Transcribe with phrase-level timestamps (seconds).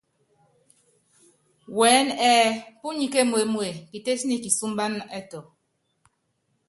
[1.77, 5.39] Wɛɛ́nɛ ɛ́ɛ́ púnyi kémuémue, Kitétí nyi kisúmbána ɛtɔ.